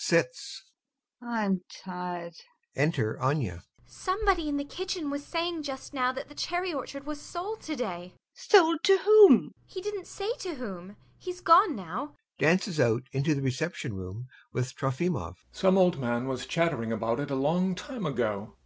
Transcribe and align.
[Sits] 0.00 0.62
I'm 1.20 1.62
tired. 1.82 2.34
[Enter 2.76 3.18
ANYA.] 3.20 3.26
ANYA. 3.26 3.62
[Excited] 3.82 3.92
Somebody 4.04 4.48
in 4.48 4.56
the 4.56 4.64
kitchen 4.64 5.10
was 5.10 5.26
saying 5.26 5.64
just 5.64 5.92
now 5.92 6.12
that 6.12 6.28
the 6.28 6.36
cherry 6.36 6.72
orchard 6.72 7.04
was 7.04 7.20
sold 7.20 7.60
to 7.62 7.74
day. 7.74 8.14
LUBOV. 8.14 8.20
Sold 8.36 8.84
to 8.84 8.98
whom? 8.98 9.32
ANYA. 9.32 9.50
He 9.66 9.82
didn't 9.82 10.06
say 10.06 10.30
to 10.38 10.54
whom. 10.54 10.96
He's 11.18 11.40
gone 11.40 11.74
now. 11.74 12.14
[Dances 12.38 12.78
out 12.78 13.08
into 13.10 13.34
the 13.34 13.42
reception 13.42 13.92
room 13.96 14.28
with 14.52 14.72
TROFIMOV.] 14.76 15.34
YASHA. 15.34 15.44
Some 15.50 15.76
old 15.76 15.98
man 15.98 16.28
was 16.28 16.46
chattering 16.46 16.92
about 16.92 17.18
it 17.18 17.32
a 17.32 17.34
long 17.34 17.74
time 17.74 18.06
ago. 18.06 18.56